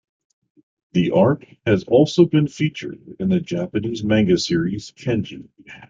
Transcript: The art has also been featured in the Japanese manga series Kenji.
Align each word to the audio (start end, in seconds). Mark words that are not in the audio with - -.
The 0.93 1.11
art 1.11 1.45
has 1.67 1.83
also 1.83 2.25
been 2.25 2.47
featured 2.47 2.99
in 3.19 3.29
the 3.29 3.39
Japanese 3.39 4.03
manga 4.03 4.39
series 4.39 4.89
Kenji. 4.93 5.47